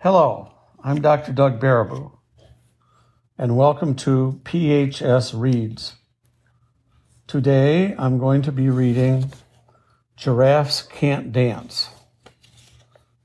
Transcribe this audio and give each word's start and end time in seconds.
Hello, 0.00 0.52
I'm 0.80 1.02
Dr. 1.02 1.32
Doug 1.32 1.58
Baribeau, 1.58 2.12
and 3.36 3.56
welcome 3.56 3.96
to 3.96 4.40
PHS 4.44 5.36
Reads. 5.36 5.96
Today 7.26 7.96
I'm 7.98 8.16
going 8.16 8.42
to 8.42 8.52
be 8.52 8.70
reading 8.70 9.32
Giraffes 10.16 10.82
Can't 10.82 11.32
Dance 11.32 11.90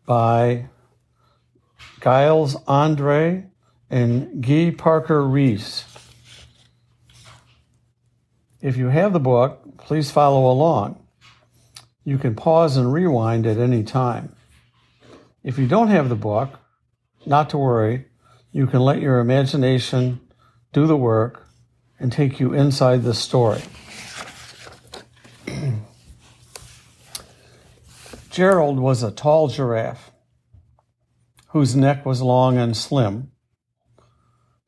by 0.07 0.70
Giles 2.01 2.55
Andreae 2.65 3.51
and 3.92 4.44
Guy 4.44 4.74
Parker 4.76 5.28
Rees. 5.28 5.83
If 8.62 8.78
you 8.78 8.87
have 8.87 9.13
the 9.13 9.19
book, 9.19 9.78
please 9.78 10.10
follow 10.10 10.49
along. 10.51 11.05
You 12.03 12.17
can 12.17 12.33
pause 12.33 12.78
and 12.78 12.92
rewind 12.92 13.46
at 13.46 13.60
any 13.60 13.83
time. 13.83 14.35
If 15.44 15.60
you 15.60 15.67
don't 15.67 15.90
have 15.90 16.09
the 16.09 16.16
book, 16.16 16.62
not 17.26 17.49
to 17.52 17.58
worry, 17.58 18.05
you 18.52 18.68
can 18.68 18.82
let 18.82 19.02
your 19.02 19.20
imagination 19.20 20.20
do 20.72 20.86
the 20.88 20.98
work 20.98 21.48
and 21.99 22.12
take 22.12 22.40
you 22.40 22.54
inside 22.54 23.04
the 23.04 23.13
story. 23.13 23.62
Gerald 28.30 28.80
was 28.80 29.04
a 29.04 29.12
tall 29.12 29.48
giraffe 29.48 30.12
whose 31.49 31.76
neck 31.76 32.05
was 32.05 32.22
long 32.22 32.58
and 32.58 32.76
slim, 32.76 33.32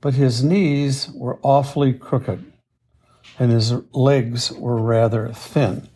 but 0.02 0.14
his 0.14 0.44
knees 0.44 1.10
were 1.16 1.40
awfully 1.42 1.94
crooked 1.94 2.52
and 3.40 3.52
his 3.52 3.74
legs 3.92 4.52
were 4.52 4.78
rather 4.78 5.30
thin. 5.34 5.90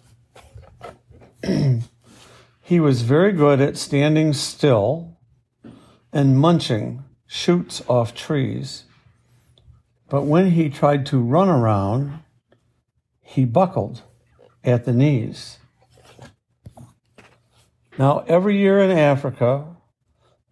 he 2.62 2.80
was 2.80 3.04
very 3.04 3.32
good 3.32 3.62
at 3.62 3.78
standing 3.78 4.34
still 4.34 5.19
and 6.12 6.38
munching 6.38 7.04
shoots 7.28 7.82
off 7.88 8.16
trees, 8.16 8.86
but 10.10 10.24
when 10.24 10.52
he 10.52 10.70
tried 10.70 11.06
to 11.08 11.20
run 11.20 11.50
around, 11.50 12.20
he 13.22 13.46
buckled 13.46 14.02
at 14.64 14.86
the 14.86 14.94
knees. 14.94 15.60
Now, 17.98 18.24
every 18.28 18.58
year 18.58 18.80
in 18.80 18.92
Africa, 18.92 19.76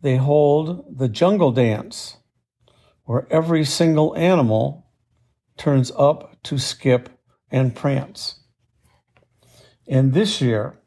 they 0.01 0.17
hold 0.17 0.97
the 0.99 1.09
jungle 1.09 1.51
dance, 1.51 2.17
where 3.05 3.25
every 3.31 3.63
single 3.63 4.15
animal 4.15 4.85
turns 5.57 5.91
up 5.97 6.41
to 6.43 6.59
skip 6.59 7.09
and 7.49 7.75
prance. 7.75 8.39
And 9.87 10.13
this 10.13 10.41
year, 10.41 10.77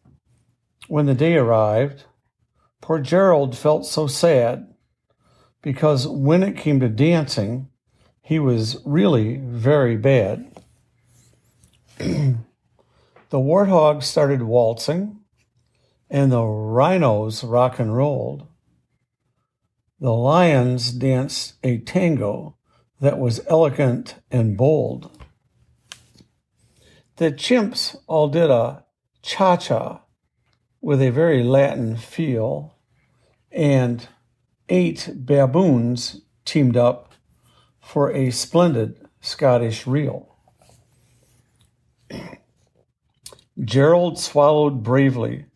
when 0.87 1.07
the 1.07 1.15
day 1.15 1.37
arrived, 1.37 2.05
poor 2.81 2.99
Gerald 2.99 3.57
felt 3.57 3.87
so 3.87 4.07
sad 4.07 4.73
because 5.63 6.07
when 6.07 6.43
it 6.43 6.57
came 6.57 6.81
to 6.81 6.89
dancing, 6.89 7.69
he 8.23 8.39
was 8.39 8.81
really 8.85 9.37
very 9.37 9.97
bad. 9.97 10.51
the 11.99 12.37
warthog 13.33 14.03
started 14.03 14.43
waltzing, 14.43 15.19
and 16.09 16.33
the 16.33 16.43
rhinos 16.43 17.45
rock 17.45 17.79
and 17.79 17.97
rolled. 17.97 18.47
The 20.01 20.13
lions 20.13 20.93
danced 20.93 21.55
a 21.63 21.79
tango 21.79 22.57
that 23.01 23.19
was 23.19 23.41
elegant 23.49 24.15
and 24.31 24.57
bold. 24.57 25.11
The 27.17 27.31
chimps 27.31 27.97
all 28.07 28.29
did 28.29 28.51
a 28.51 28.85
cha 29.23 29.57
cha 29.57 30.03
with 30.81 31.03
a 31.03 31.11
very 31.11 31.43
Latin 31.43 31.97
feel, 31.97 32.77
and 33.53 34.09
eight 34.69 35.11
baboons 35.15 36.23
teamed 36.45 36.77
up 36.77 37.15
for 37.81 38.13
a 38.13 38.31
splendid 38.31 39.07
Scottish 39.21 39.87
reel. 39.87 40.37
Gerald 43.65 44.19
swallowed 44.19 44.83
bravely 44.83 45.47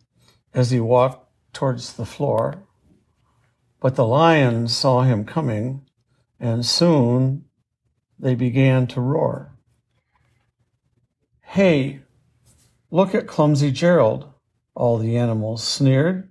as 0.53 0.71
he 0.71 0.79
walked 0.79 1.27
towards 1.53 1.93
the 1.93 2.05
floor, 2.05 2.63
but 3.79 3.95
the 3.95 4.05
lions 4.05 4.75
saw 4.75 5.01
him 5.01 5.25
coming, 5.25 5.81
and 6.39 6.65
soon 6.65 7.45
they 8.19 8.35
began 8.35 8.85
to 8.87 9.01
roar. 9.01 9.57
Hey, 11.41 12.01
look 12.91 13.15
at 13.15 13.27
clumsy 13.27 13.71
Gerald, 13.71 14.29
all 14.75 14.97
the 14.97 15.17
animals 15.17 15.63
sneered. 15.63 16.29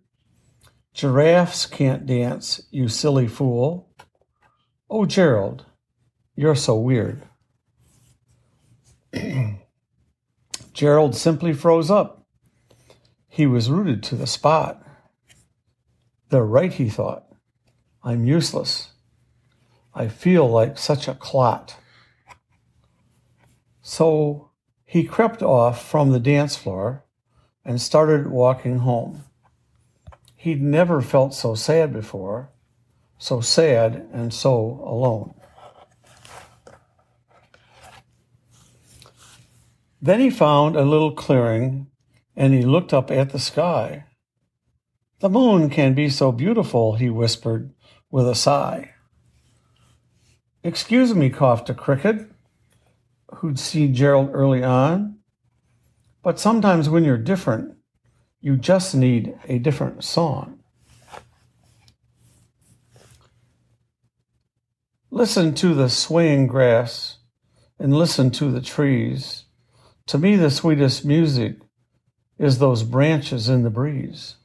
Giraffes 0.93 1.67
can't 1.67 2.07
dance, 2.07 2.61
you 2.71 2.89
silly 2.89 3.27
fool. 3.27 3.91
Oh, 4.89 5.07
Gerald, 5.07 5.67
you're 6.37 6.55
so 6.55 6.79
weird. 6.79 7.23
Gerald 10.73 11.17
simply 11.17 11.53
froze 11.53 11.91
up. 11.91 12.27
He 13.29 13.47
was 13.47 13.71
rooted 13.71 14.03
to 14.05 14.15
the 14.15 14.27
spot. 14.27 14.87
They're 16.29 16.45
right, 16.45 16.73
he 16.73 16.89
thought. 16.89 17.25
I'm 18.03 18.25
useless. 18.25 18.91
I 19.95 20.09
feel 20.09 20.49
like 20.49 20.79
such 20.79 21.09
a 21.09 21.15
clot. 21.15 21.77
So 23.83 24.51
he 24.85 25.05
crept 25.05 25.43
off 25.43 25.89
from 25.89 26.11
the 26.11 26.21
dance 26.21 26.57
floor 26.57 27.05
and 27.65 27.81
started 27.81 28.27
walking 28.27 28.79
home. 28.79 29.25
He'd 30.37 30.63
never 30.63 31.01
felt 31.01 31.35
so 31.35 31.55
sad 31.55 31.93
before, 31.93 32.51
so 33.19 33.41
sad 33.41 34.07
and 34.13 34.33
so 34.33 34.83
alone. 34.85 35.35
Then 40.03 40.21
he 40.21 40.29
found 40.29 40.77
a 40.77 40.85
little 40.85 41.13
clearing 41.13 41.87
and 42.37 42.53
he 42.53 42.63
looked 42.63 42.93
up 42.93 43.11
at 43.11 43.31
the 43.31 43.39
sky. 43.39 44.05
The 45.21 45.31
moon 45.31 45.71
can 45.71 45.95
be 45.95 46.11
so 46.11 46.33
beautiful, 46.33 46.97
he 46.97 47.09
whispered 47.09 47.73
with 48.11 48.29
a 48.29 48.35
sigh. 48.35 48.91
Excuse 50.63 51.15
me, 51.15 51.31
coughed 51.31 51.71
a 51.71 51.75
cricket, 51.75 52.31
who'd 53.37 53.59
seen 53.59 53.95
Gerald 53.95 54.31
early 54.33 54.63
on. 54.63 55.14
But 56.25 56.41
sometimes 56.41 56.89
when 56.89 57.05
you're 57.05 57.19
different, 57.19 57.77
you 58.41 58.57
just 58.57 58.95
need 58.95 59.39
a 59.47 59.59
different 59.59 60.03
song. 60.03 60.61
Listen 65.11 65.55
to 65.57 65.75
the 65.75 65.91
swaying 65.91 66.47
grass 66.47 67.19
and 67.79 67.95
listen 67.95 68.31
to 68.33 68.51
the 68.51 68.63
trees. 68.63 69.45
To 70.07 70.19
me, 70.19 70.37
the 70.37 70.51
sweetest 70.51 71.05
music 71.05 71.59
is 72.39 72.59
those 72.59 72.83
branches 72.83 73.51
in 73.51 73.63
the 73.63 73.71
breeze. 73.71 74.37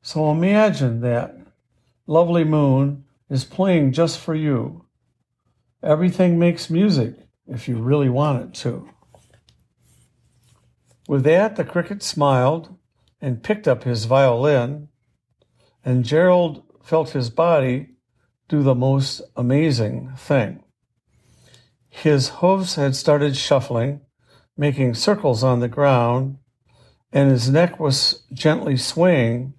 So 0.00 0.30
imagine 0.30 1.00
that 1.00 1.36
lovely 2.06 2.44
moon 2.44 3.04
is 3.28 3.44
playing 3.44 3.92
just 3.92 4.18
for 4.18 4.34
you. 4.34 4.84
Everything 5.82 6.38
makes 6.38 6.70
music 6.70 7.16
if 7.48 7.68
you 7.68 7.76
really 7.76 8.08
want 8.08 8.44
it 8.44 8.54
to. 8.60 8.88
With 11.08 11.24
that, 11.24 11.56
the 11.56 11.64
cricket 11.64 12.02
smiled 12.02 12.76
and 13.20 13.42
picked 13.42 13.66
up 13.66 13.84
his 13.84 14.04
violin, 14.04 14.88
and 15.84 16.04
Gerald 16.04 16.62
felt 16.82 17.10
his 17.10 17.30
body 17.30 17.88
do 18.48 18.62
the 18.62 18.74
most 18.74 19.20
amazing 19.36 20.12
thing. 20.16 20.62
His 21.88 22.28
hooves 22.28 22.76
had 22.76 22.96
started 22.96 23.36
shuffling, 23.36 24.00
making 24.56 24.94
circles 24.94 25.42
on 25.42 25.60
the 25.60 25.68
ground, 25.68 26.38
and 27.12 27.30
his 27.30 27.50
neck 27.50 27.78
was 27.78 28.22
gently 28.32 28.76
swaying, 28.76 29.54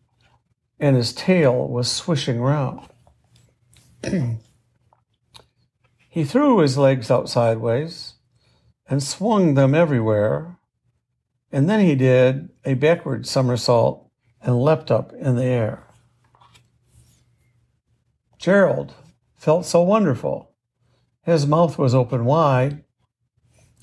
and 0.79 0.95
his 0.95 1.13
tail 1.13 1.67
was 1.67 1.91
swishing 1.91 2.41
round. 2.41 2.87
he 6.09 6.23
threw 6.23 6.59
his 6.59 6.77
legs 6.77 7.11
out 7.11 7.29
sideways 7.29 8.15
and 8.87 9.01
swung 9.01 9.53
them 9.53 9.75
everywhere 9.75 10.57
and 11.53 11.69
then 11.69 11.79
he 11.79 11.93
did 11.93 12.49
a 12.65 12.73
backward 12.73 13.27
somersault 13.27 14.09
and 14.41 14.59
leapt 14.59 14.89
up 14.89 15.13
in 15.13 15.35
the 15.35 15.45
air. 15.45 15.83
Gerald 18.39 18.95
felt 19.35 19.65
so 19.65 19.83
wonderful. 19.83 20.51
His 21.21 21.45
mouth 21.45 21.77
was 21.77 21.93
open 21.93 22.25
wide. 22.25 22.83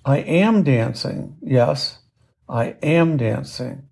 I 0.05 0.19
am 0.19 0.65
dancing. 0.65 1.37
Yes, 1.41 2.01
I 2.49 2.75
am 2.83 3.17
dancing. 3.17 3.89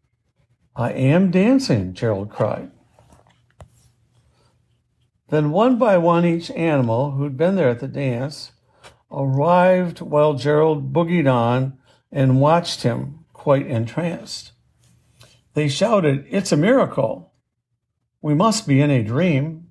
I 0.75 0.92
am 0.92 1.30
dancing, 1.30 1.94
Gerald 1.94 2.30
cried. 2.30 2.72
Then, 5.28 5.52
one 5.52 5.78
by 5.78 5.98
one, 5.98 6.25
each 6.25 6.50
animal 6.50 7.12
who'd 7.12 7.36
been 7.36 7.54
there 7.54 7.69
at 7.69 7.78
the 7.78 7.88
dance 7.88 8.52
arrived 9.10 10.00
while 10.00 10.34
Gerald 10.34 10.92
boogied 10.92 11.32
on 11.32 11.78
and 12.10 12.40
watched 12.40 12.82
him 12.82 13.25
quite 13.49 13.67
entranced. 13.67 14.53
They 15.55 15.69
shouted, 15.69 16.27
It's 16.29 16.53
a 16.53 16.56
miracle! 16.59 17.33
We 18.21 18.35
must 18.35 18.69
be 18.69 18.83
in 18.83 18.91
a 18.91 19.03
dream. 19.03 19.69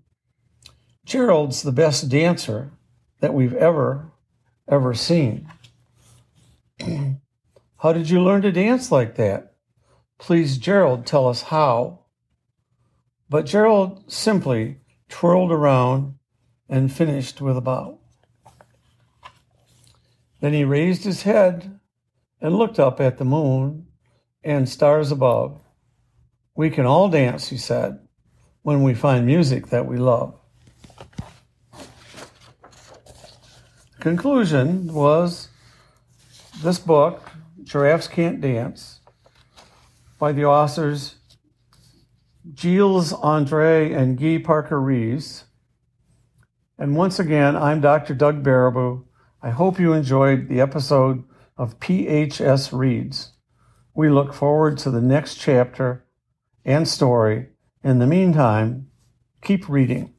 Gerald's 1.06 1.62
the 1.62 1.72
best 1.72 2.10
dancer 2.10 2.72
that 3.20 3.36
we've 3.36 3.54
ever, 3.54 4.14
ever 4.68 4.96
seen. 4.96 5.52
how 7.78 7.94
did 7.94 8.10
you 8.10 8.20
learn 8.20 8.42
to 8.42 8.52
dance 8.52 8.92
like 8.92 9.14
that? 9.18 9.54
Please, 10.18 10.58
Gerald, 10.58 11.06
tell 11.06 11.28
us 11.28 11.44
how. 11.44 12.00
But 13.30 13.46
Gerald 13.46 14.12
simply 14.12 14.78
twirled 15.08 15.52
around 15.52 16.16
and 16.68 16.92
finished 16.92 17.42
with 17.42 17.56
a 17.56 17.62
bow. 17.62 18.00
Then 20.42 20.54
he 20.54 20.64
raised 20.64 21.04
his 21.04 21.22
head 21.22 21.80
and 22.42 22.56
looked 22.56 22.80
up 22.80 23.00
at 23.00 23.18
the 23.18 23.25
moon 23.25 23.88
and 24.44 24.68
stars 24.69 25.12
above. 25.12 25.62
We 26.56 26.69
can 26.69 26.86
all 26.86 27.10
dance, 27.10 27.50
he 27.50 27.57
said, 27.57 28.00
when 28.62 28.84
we 28.84 28.94
find 28.94 29.25
music 29.25 29.68
that 29.68 29.86
we 29.86 29.98
love. 29.98 30.39
Conclusion 34.00 34.94
was 34.94 35.50
this 36.62 36.80
book, 36.80 37.30
Giraffes 37.63 38.07
Can't 38.07 38.40
Dance, 38.40 39.01
by 40.18 40.31
the 40.31 40.45
authors 40.45 41.16
Gilles 42.56 43.12
Andreae 43.12 43.95
and 43.95 44.18
Guy 44.18 44.38
Parker 44.44 44.80
Rees. 44.80 45.44
And 46.78 46.95
once 46.95 47.19
again, 47.19 47.56
I'm 47.56 47.81
Dr. 47.81 48.13
Doug 48.13 48.44
Baribeau. 48.44 49.04
I 49.42 49.50
hope 49.50 49.80
you 49.80 49.94
enjoyed 49.94 50.48
the 50.48 50.62
episode 50.62 51.24
of 51.57 51.80
PHS 51.80 52.77
Reads. 52.77 53.33
We 53.95 54.09
look 54.09 54.33
forward 54.33 54.77
to 54.80 54.92
the 54.92 55.01
next 55.01 55.36
chapter 55.36 56.06
and 56.63 56.88
story. 56.88 57.50
In 57.83 58.00
the 58.00 58.07
meantime, 58.07 58.88
keep 59.42 59.68
reading. 59.68 60.13